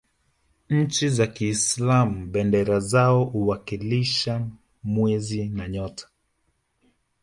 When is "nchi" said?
0.69-1.09